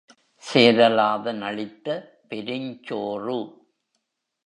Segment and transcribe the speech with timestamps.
[0.43, 1.87] சேரலாதன் அளித்த
[2.29, 3.39] பெருஞ்சோறு.